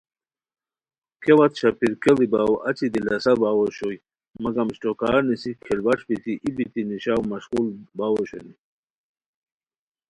کیا 1.21 1.35
وت 1.37 1.53
شاپیر 1.59 1.93
کیڑی 2.03 2.27
باؤ 2.33 2.53
اچی 2.67 2.87
دلاسہ 2.93 3.31
باؤ 3.41 3.57
اوشوئے 3.61 3.97
مگم 4.43 4.67
اشٹوکارنیسی 4.71 5.51
کھیلوݰ 5.63 5.99
بیتی 6.07 6.33
ای 6.43 6.49
بیتی 6.55 6.81
نیشاؤ 6.89 7.21
مشقول 7.31 7.67
باؤ 7.97 8.13
اوشونی 8.17 8.53